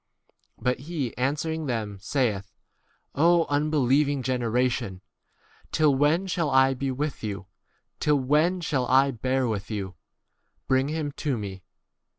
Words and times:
But 0.59 0.79
he 0.89 1.15
answering 1.15 1.67
them 1.67 1.99
saith, 2.01 2.55
O 3.13 3.45
unbeliev 3.51 4.07
ing 4.09 4.23
generation! 4.23 5.01
till 5.71 5.93
when 5.93 6.25
shall 6.25 6.49
I 6.49 6.73
be 6.73 6.89
with 6.89 7.23
you? 7.23 7.45
till 7.99 8.17
when 8.19 8.61
shall 8.61 8.87
I 8.87 9.11
bear 9.11 9.47
with 9.47 9.69
you? 9.69 9.93
bring 10.67 10.87
him 10.87 11.11
to 11.21 11.37
me. 11.37 11.61